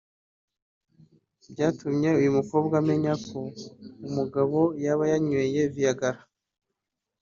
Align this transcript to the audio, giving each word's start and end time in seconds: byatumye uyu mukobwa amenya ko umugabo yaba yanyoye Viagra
byatumye 1.51 2.09
uyu 2.19 2.31
mukobwa 2.37 2.73
amenya 2.81 3.13
ko 3.27 3.39
umugabo 4.07 4.59
yaba 4.83 5.03
yanyoye 5.11 5.61
Viagra 5.73 6.19